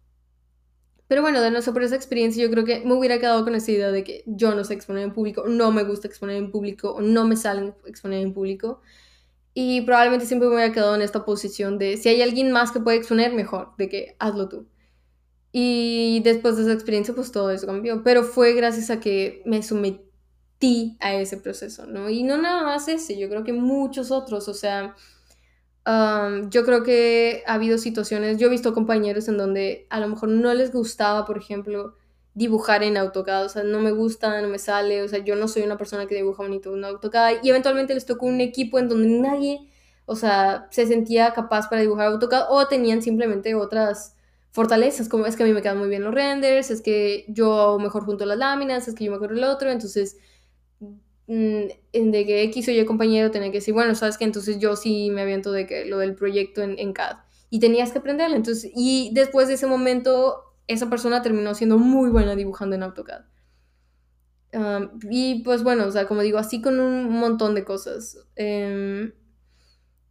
[1.08, 3.72] Pero bueno, de nuevo, por esa experiencia yo creo que me hubiera quedado con esa
[3.72, 6.98] idea de que yo no sé exponer en público, no me gusta exponer en público,
[7.02, 8.82] no me sale exponer en público.
[9.58, 12.82] Y probablemente siempre me hubiera quedado en esta posición de si hay alguien más que
[12.82, 14.68] puede exponer, mejor, de que hazlo tú.
[15.54, 18.04] Y después de esa experiencia, pues todo eso cambió.
[18.04, 22.10] Pero fue gracias a que me sometí a ese proceso, ¿no?
[22.10, 24.94] Y no nada más ese, yo creo que muchos otros, o sea,
[26.50, 30.28] yo creo que ha habido situaciones, yo he visto compañeros en donde a lo mejor
[30.28, 31.96] no les gustaba, por ejemplo,
[32.36, 35.48] dibujar en AutoCAD, o sea, no me gusta, no me sale, o sea, yo no
[35.48, 38.90] soy una persona que dibuja bonito en AutoCAD y eventualmente les tocó un equipo en
[38.90, 39.72] donde nadie,
[40.06, 44.18] o sea, se sentía capaz para dibujar AutoCAD o tenían simplemente otras
[44.52, 47.78] fortalezas, como es que a mí me quedan muy bien los renders, es que yo
[47.80, 50.18] mejor junto las láminas, es que yo mejor el otro, entonces
[51.28, 54.76] mm, de que X o Y compañero tenía que decir, bueno, sabes que entonces yo
[54.76, 57.16] sí me aviento de que lo del proyecto en, en CAD
[57.50, 62.10] y tenías que aprenderlo, entonces, y después de ese momento esa persona terminó siendo muy
[62.10, 63.26] buena dibujando en AutoCAD.
[65.10, 68.18] y pues bueno, o sea, como digo, así con un montón de cosas.
[68.36, 69.14] Em,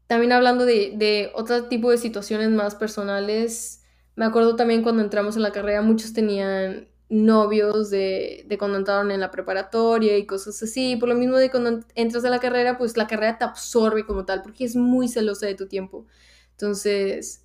[0.07, 3.83] también hablando de, de, otro tipo de situaciones más personales,
[4.17, 9.11] me acuerdo también cuando entramos en la carrera, muchos tenían novios de, de cuando entraron
[9.11, 10.97] en la preparatoria y cosas así.
[10.97, 14.25] Por lo mismo de cuando entras a la carrera, pues la carrera te absorbe como
[14.25, 16.07] tal, porque es muy celosa de tu tiempo.
[16.53, 17.45] Entonces,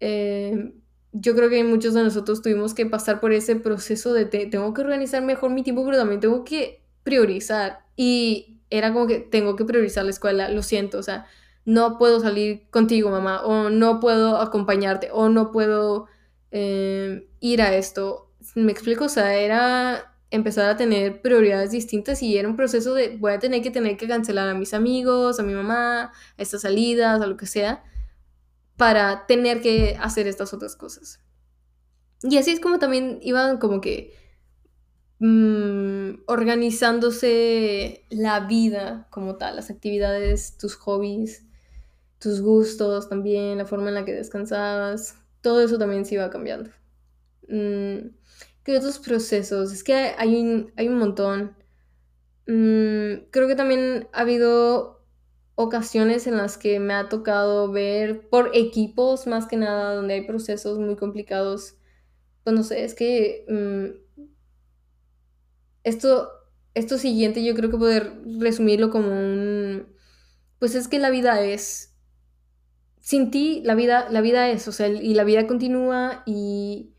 [0.00, 0.74] eh,
[1.20, 4.80] yo creo que muchos de nosotros tuvimos que pasar por ese proceso de tengo que
[4.82, 7.86] organizar mejor mi tiempo, pero también tengo que priorizar.
[7.96, 11.26] Y era como que tengo que priorizar la escuela, lo siento, o sea,
[11.64, 16.06] no puedo salir contigo, mamá, o no puedo acompañarte, o no puedo
[16.50, 18.30] eh, ir a esto.
[18.54, 23.16] Me explico, o sea, era empezar a tener prioridades distintas y era un proceso de
[23.16, 26.62] voy a tener que tener que cancelar a mis amigos, a mi mamá, a estas
[26.62, 27.84] salidas, a lo que sea,
[28.76, 31.20] para tener que hacer estas otras cosas.
[32.22, 34.14] Y así es como también iban como que
[35.18, 41.44] mm, organizándose la vida como tal, las actividades, tus hobbies,
[42.18, 46.70] tus gustos también, la forma en la que descansabas, todo eso también se iba cambiando.
[47.48, 48.08] Mm,
[48.64, 49.72] ¿Qué otros procesos?
[49.72, 51.56] Es que hay un, hay un montón.
[52.46, 54.95] Mm, creo que también ha habido
[55.56, 60.26] ocasiones en las que me ha tocado ver por equipos más que nada, donde hay
[60.26, 61.76] procesos muy complicados.
[62.44, 64.22] Pues no sé, es que mm,
[65.82, 66.28] esto,
[66.74, 69.86] esto siguiente yo creo que poder resumirlo como un...
[70.58, 71.94] Pues es que la vida es...
[73.00, 76.92] Sin ti, la vida, la vida es, o sea, y la vida continúa y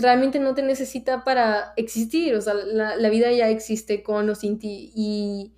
[0.00, 4.34] realmente no te necesita para existir, o sea, la, la vida ya existe con o
[4.34, 5.57] sin ti y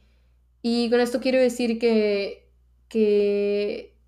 [0.62, 2.52] y con esto quiero decir que,
[2.88, 3.98] que,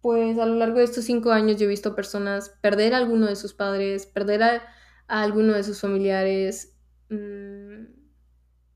[0.00, 3.26] pues a lo largo de estos cinco años yo he visto personas perder a alguno
[3.26, 4.62] de sus padres, perder a,
[5.06, 6.76] alguno de sus familiares,
[7.08, 7.84] mm,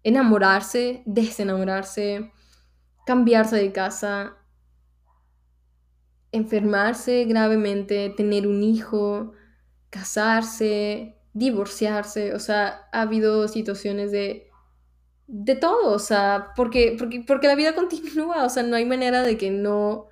[0.04, 2.32] enamorarse, desenamorarse,
[3.06, 4.36] cambiarse de casa,
[6.30, 9.32] enfermarse gravemente, tener un hijo,
[9.90, 12.34] casarse, divorciarse.
[12.34, 14.45] O sea, ha habido situaciones de
[15.28, 19.22] de todo, o sea, porque, porque, porque la vida continúa, o sea, no hay manera
[19.22, 20.08] de que no...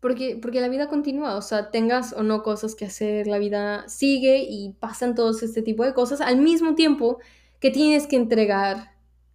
[0.00, 3.88] porque, porque la vida continúa, o sea, tengas o no cosas que hacer, la vida
[3.88, 7.18] sigue y pasan todos este tipo de cosas al mismo tiempo
[7.58, 8.93] que tienes que entregar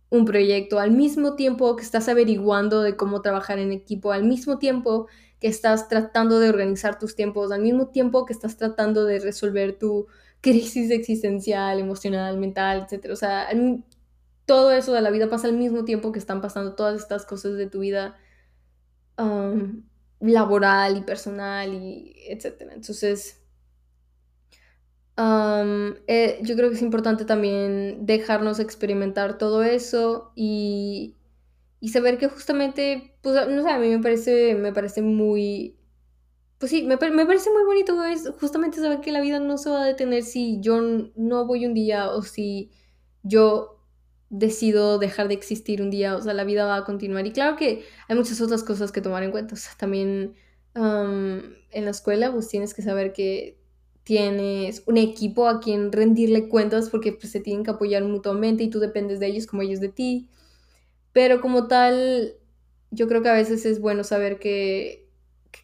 [0.09, 4.57] un proyecto, al mismo tiempo que estás averiguando de cómo trabajar en equipo, al mismo
[4.57, 5.07] tiempo
[5.39, 9.77] que estás tratando de organizar tus tiempos, al mismo tiempo que estás tratando de resolver
[9.77, 10.07] tu
[10.41, 13.11] crisis existencial, emocional, mental, etc.
[13.11, 13.47] O sea,
[14.45, 17.55] todo eso de la vida pasa al mismo tiempo que están pasando todas estas cosas
[17.55, 18.17] de tu vida
[20.19, 22.69] laboral y personal y etc.
[22.71, 23.38] Entonces,
[26.07, 31.15] eh, yo creo que es importante también dejarnos experimentar todo eso y
[31.79, 35.77] y saber que justamente, pues, no sé, a mí me parece, me parece muy,
[36.57, 37.95] pues sí, me, me, parece muy bonito,
[38.39, 40.81] justamente saber que la vida no se va a detener si yo
[41.15, 42.71] no voy un día o si
[43.23, 43.81] yo
[44.29, 47.25] decido dejar de existir un día, o sea, la vida va a continuar.
[47.25, 50.35] Y claro que hay muchas otras cosas que tomar en cuenta, o sea, también
[50.75, 53.58] en la escuela, pues tienes que saber que
[54.09, 58.69] tienes un equipo a quien rendirle cuentas porque pues, se tienen que apoyar mutuamente y
[58.71, 60.27] tú dependes de ellos como ellos de ti.
[61.13, 62.33] Pero como tal,
[62.89, 65.07] yo creo que a veces es bueno saber que,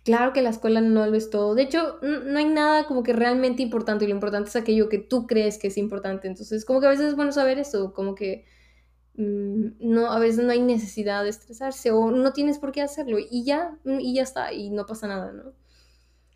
[0.03, 1.55] claro que la escuela no lo es todo.
[1.55, 4.99] De hecho, no hay nada como que realmente importante y lo importante es aquello que
[4.99, 6.27] tú crees que es importante.
[6.27, 8.45] Entonces, como que a veces es bueno saber eso, como que
[9.15, 13.17] mm, no, a veces no hay necesidad de estresarse o no tienes por qué hacerlo
[13.17, 15.53] y ya, y ya está, y no pasa nada, ¿no?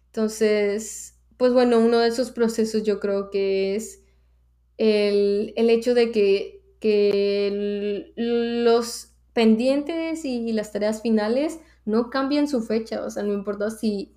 [0.08, 4.04] Entonces, pues bueno, uno de esos procesos yo creo que es
[4.78, 12.62] el, el hecho de que que los pendientes y las tareas finales no cambian su
[12.62, 14.15] fecha, o sea, no importa si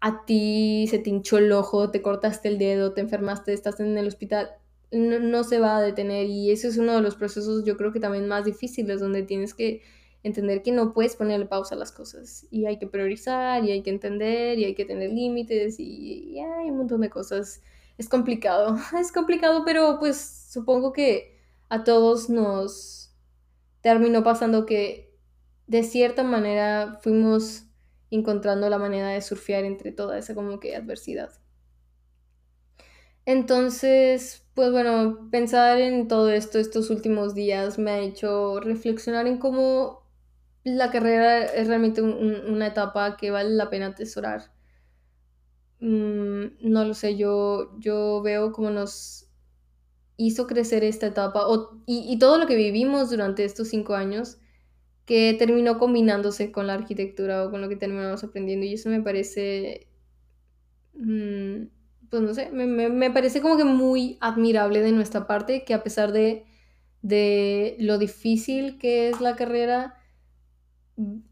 [0.00, 3.96] a ti se te hinchó el ojo, te cortaste el dedo, te enfermaste, estás en
[3.96, 4.50] el hospital,
[4.92, 6.26] no, se va a detener.
[6.26, 9.54] Y ese es uno de los procesos yo creo que también más difíciles donde tienes
[9.54, 9.82] que
[10.24, 13.82] entender que no puedes ponerle pausa a las cosas y hay que priorizar y hay
[13.82, 17.62] que entender y hay que tener límites y hay un montón de cosas.
[17.98, 23.14] Es complicado, es complicado, pero pues supongo que a todos nos
[23.80, 25.14] terminó pasando que
[25.66, 27.64] de cierta manera fuimos
[28.10, 31.30] encontrando la manera de surfear entre toda esa como que adversidad.
[33.26, 39.38] Entonces, pues bueno, pensar en todo esto estos últimos días me ha hecho reflexionar en
[39.38, 40.03] cómo
[40.64, 44.50] la carrera es realmente una etapa que vale la pena atesorar.
[45.80, 49.28] Mm, no lo sé, yo, yo veo cómo nos
[50.16, 51.46] hizo crecer esta etapa
[51.86, 54.38] y, todo lo que vivimos durante estos cinco años
[55.04, 59.02] que terminó combinándose con la arquitectura o con lo que terminamos aprendiendo y eso me
[59.02, 59.88] parece,
[60.94, 61.64] mm,
[62.08, 66.12] pues no sé, me, parece como que muy admirable de nuestra parte que a pesar
[66.12, 66.46] de,
[67.02, 69.96] de lo difícil que es la carrera,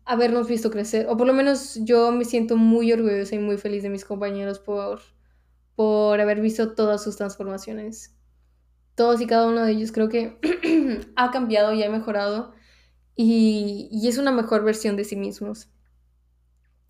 [0.04, 3.82] habernos visto crecer, o por lo menos yo me siento muy orgullosa y muy feliz
[3.82, 5.00] de mis compañeros por,
[5.76, 8.14] por haber visto todas sus transformaciones.
[8.94, 10.38] Todos y cada uno de ellos creo que
[11.16, 12.52] ha cambiado y ha mejorado
[13.14, 15.68] y, y, es una mejor versión de sí mismos.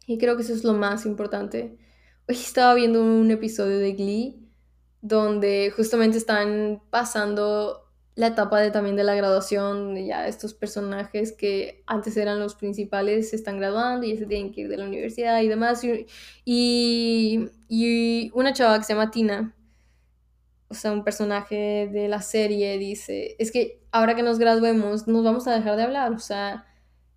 [0.07, 1.79] Y creo que eso es lo más importante.
[2.29, 4.43] Hoy estaba viendo un episodio de Glee
[5.01, 7.82] donde justamente están pasando
[8.15, 13.31] la etapa de, también de la graduación, ya estos personajes que antes eran los principales
[13.31, 15.83] se están graduando y ya se tienen que ir de la universidad y demás.
[15.85, 16.07] Y,
[17.69, 19.55] y una chava que se llama Tina,
[20.69, 25.25] o sea, un personaje de la serie, dice, es que ahora que nos graduemos nos
[25.25, 26.67] vamos a dejar de hablar, o sea,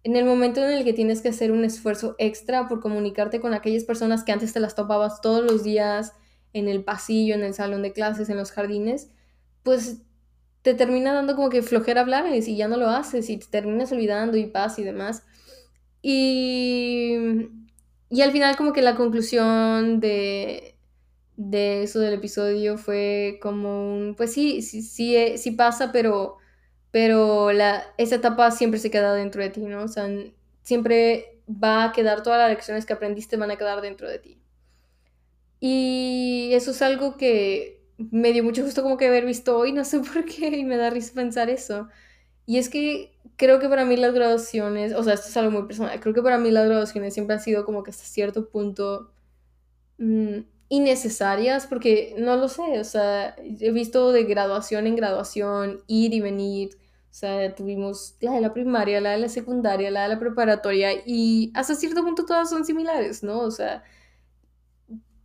[0.03, 3.53] en el momento en el que tienes que hacer un esfuerzo extra por comunicarte con
[3.53, 6.13] aquellas personas que antes te las topabas todos los días
[6.53, 9.09] en el pasillo, en el salón de clases, en los jardines,
[9.63, 10.03] pues
[10.65, 13.91] te termina dando como que flojera hablarles y ya no lo haces y te terminas
[13.91, 15.23] olvidando y paz y demás.
[16.01, 17.17] Y,
[18.09, 20.75] y al final como que la conclusión de,
[21.37, 26.37] de eso del episodio fue como un, pues sí, sí, sí, eh, sí pasa, pero,
[26.91, 29.83] pero la, esa etapa siempre se queda dentro de ti, ¿no?
[29.83, 30.09] O sea,
[30.63, 34.39] siempre va a quedar, todas las lecciones que aprendiste van a quedar dentro de ti.
[35.59, 39.85] Y eso es algo que me dio mucho gusto como que haber visto hoy, no
[39.85, 41.87] sé por qué, y me da risa pensar eso.
[42.45, 45.67] Y es que creo que para mí las graduaciones, o sea, esto es algo muy
[45.67, 49.11] personal, creo que para mí las graduaciones siempre han sido como que hasta cierto punto
[49.97, 56.13] mm, innecesarias, porque no lo sé, o sea, he visto de graduación en graduación, ir
[56.13, 56.77] y venir,
[57.11, 60.91] o sea, tuvimos la de la primaria, la de la secundaria, la de la preparatoria,
[61.05, 63.39] y hasta cierto punto todas son similares, ¿no?
[63.39, 63.83] O sea,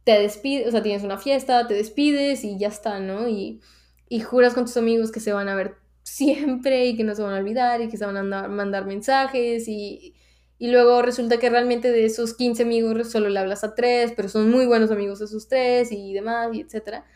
[0.05, 3.29] te despides, o sea, tienes una fiesta, te despides y ya está, ¿no?
[3.29, 3.61] Y,
[4.09, 7.23] y juras con tus amigos que se van a ver siempre y que no se
[7.23, 10.15] van a olvidar y que se van a mandar mensajes y,
[10.61, 14.29] y luego resulta que realmente de esos 15 amigos solo le hablas a tres, pero
[14.29, 17.07] son muy buenos amigos esos tres y demás, y etcétera.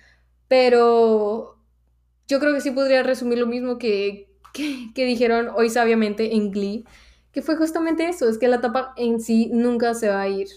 [0.48, 1.58] Pero
[2.26, 6.52] yo creo que sí podría resumir lo mismo que, que, que, dijeron hoy sabiamente en
[6.52, 6.84] Glee,
[7.32, 10.48] que fue justamente eso, es que la etapa en sí nunca se va a ir.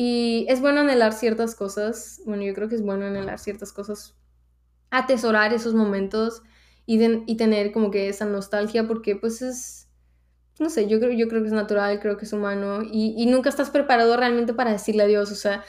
[0.00, 4.14] Y es bueno anhelar ciertas cosas, bueno, yo creo que es bueno anhelar ciertas cosas,
[4.90, 6.44] atesorar esos momentos
[6.86, 9.88] y, tener como que esa nostalgia porque pues es,
[10.60, 13.26] no sé, yo creo, yo creo que es natural, creo que es humano y, y
[13.26, 15.64] nunca estás preparado realmente para decirle adiós, o sea,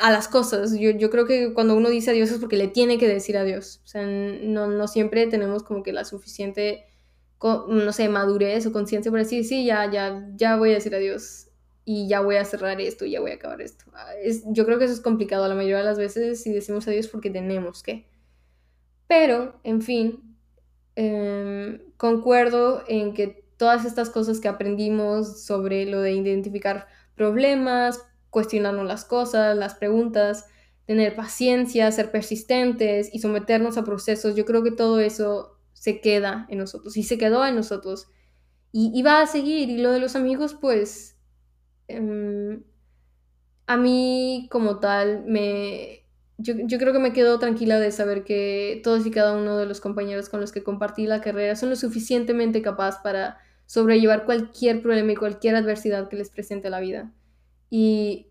[0.00, 0.78] a las cosas.
[0.78, 3.80] Yo, yo, creo que cuando uno dice adiós es porque le tiene que decir adiós.
[3.84, 6.84] O sea, no, no siempre tenemos como que la suficiente,
[7.42, 11.49] no sé, madurez o conciencia para decir, sí, ya, ya, ya voy a decir adiós
[11.92, 13.84] y ya voy a cerrar esto, ya voy a acabar esto.
[13.92, 16.86] Ah, es, yo creo que eso es complicado la mayoría de las veces si decimos
[16.86, 18.06] adiós porque tenemos que.
[19.08, 20.36] Pero, en fin,
[20.94, 28.00] em, concuerdo en que todas estas cosas que aprendimos sobre lo de identificar problemas,
[28.30, 30.46] cuestionarnos las cosas, las preguntas,
[30.86, 36.46] tener paciencia, ser persistentes y someternos a procesos, yo creo que todo eso se queda
[36.50, 38.06] en nosotros y se quedó en nosotros
[38.70, 39.70] y, y va a seguir.
[39.70, 41.16] Y lo de los amigos, pues
[41.96, 42.62] Em,
[43.66, 46.04] a mí como tal me...
[46.38, 49.80] Yo, creo que me quedo tranquila de saber que todos y cada uno de los
[49.80, 55.12] compañeros con los que compartí la carrera son lo suficientemente capaz para sobrellevar cualquier problema
[55.12, 57.12] y cualquier adversidad que les presente la vida.
[57.68, 58.30] Y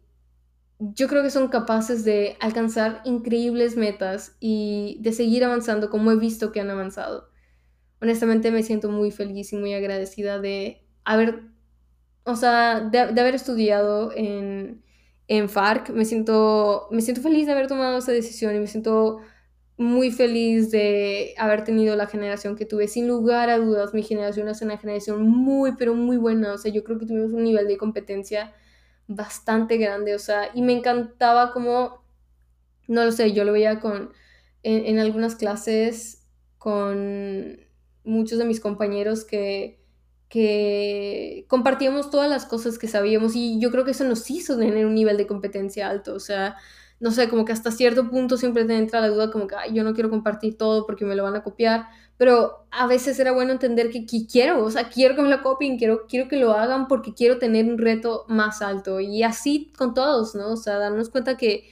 [0.80, 6.16] yo creo que son capaces de alcanzar increíbles metas y de seguir avanzando como he
[6.16, 7.30] visto que han avanzado.
[8.02, 11.44] Honestamente me siento muy feliz y muy agradecida de haber
[12.32, 14.84] o sea, de, haber estudiado en,
[15.28, 19.20] en FARC, me siento, me siento feliz de haber tomado esa decisión y me siento
[19.78, 22.88] muy feliz de haber tenido la generación que tuve.
[22.88, 26.54] Sin lugar a dudas, mi generación es una generación muy, pero muy buena.
[26.54, 28.54] O sea, yo creo que tuvimos un nivel de competencia
[29.08, 30.16] bastante grande.
[30.16, 32.04] O sea, y me encantaba como,
[32.88, 34.12] no lo sé, yo lo veía con,
[34.64, 36.28] en, en algunas clases
[36.58, 37.60] con
[38.04, 39.79] muchos de mis compañeros que
[40.30, 44.86] que compartíamos todas las cosas que sabíamos y yo creo que eso nos hizo tener
[44.86, 46.56] un nivel de competencia alto, o sea,
[47.00, 49.84] no sé, como que hasta cierto punto siempre te entra la duda como que yo
[49.84, 53.54] no quiero compartir todo porque me lo van a copiar, pero a veces era bueno
[53.54, 56.88] entender que, quiero, o sea, quiero que me lo copien, quiero, quiero que lo hagan
[56.88, 60.52] porque quiero tener un reto más alto y así con todos, ¿no?
[60.52, 61.70] O sea, darnos cuenta que,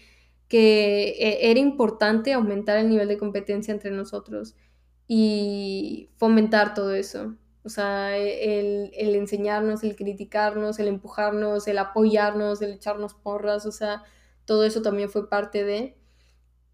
[0.47, 4.55] que e, era importante aumentar el nivel de competencia entre nosotros
[5.07, 7.35] y fomentar todo eso.
[7.67, 13.73] O sea, el, el enseñarnos, el criticarnos, el empujarnos, el apoyarnos, el echarnos porras, o
[13.73, 14.05] sea,
[14.45, 15.97] todo eso también fue parte de...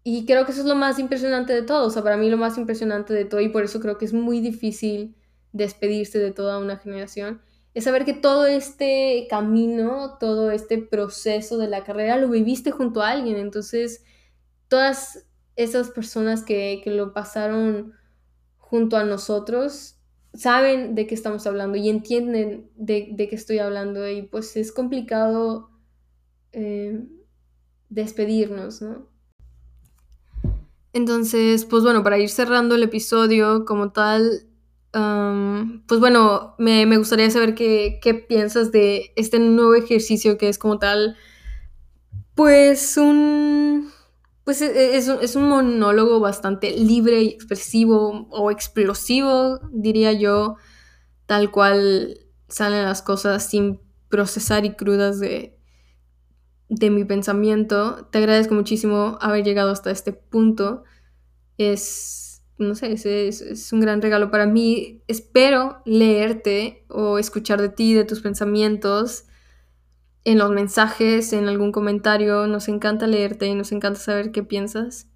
[0.04, 2.36] Y creo que eso es lo más impresionante de todo, o sea, para mí lo
[2.36, 5.16] más impresionante de todo y por eso creo que es muy difícil
[5.50, 7.42] despedirse de toda una generación,
[7.74, 13.02] es saber que todo este camino, todo este proceso de la carrera lo viviste junto
[13.02, 14.04] a alguien, entonces
[14.68, 15.26] todas
[15.56, 17.94] esas personas que, que lo pasaron
[18.58, 19.96] junto a nosotros
[20.34, 25.70] saben de qué estamos hablando y entienden de, qué estoy hablando y pues es complicado
[26.52, 27.04] eh,
[27.88, 29.08] despedirnos, ¿no?
[30.92, 34.46] Entonces, pues bueno, para ir cerrando el episodio como tal,
[34.92, 40.78] pues bueno, me, gustaría saber qué, qué, piensas de este nuevo ejercicio que es como
[40.78, 41.16] tal,
[42.36, 43.93] pues un...
[44.44, 50.56] Pues e, e, es, es un monólogo bastante libre y expresivo o explosivo, diría yo,
[51.26, 52.18] tal cual
[52.48, 55.58] salen las cosas sin procesar y crudas de,
[56.68, 58.06] de mi pensamiento.
[58.12, 60.84] Te agradezco muchísimo haber llegado hasta este punto.
[61.56, 65.02] Es, no sé, es, es, un gran regalo para mí.
[65.08, 69.24] Espero leerte o escuchar de ti, de tus pensamientos
[70.24, 72.46] en los mensajes, en algún comentario.
[72.46, 75.08] Nos encanta leerte y nos encanta saber qué piensas.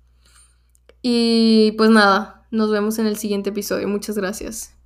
[1.02, 3.88] Y pues nada, nos vemos en el siguiente episodio.
[3.88, 4.77] Muchas gracias.